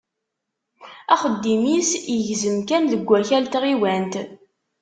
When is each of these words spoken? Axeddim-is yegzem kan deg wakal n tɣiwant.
Axeddim-is 1.13 1.89
yegzem 2.17 2.57
kan 2.67 2.83
deg 2.91 3.01
wakal 3.09 3.43
n 3.45 3.49
tɣiwant. 3.53 4.13